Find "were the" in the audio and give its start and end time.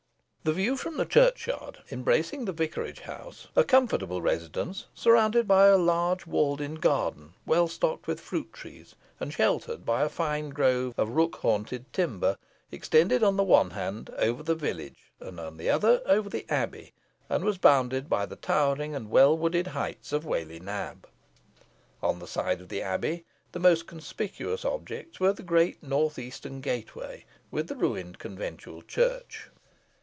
25.19-25.43